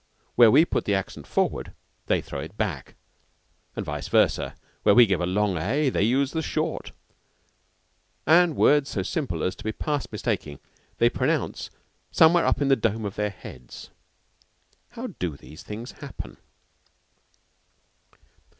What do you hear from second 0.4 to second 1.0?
we put the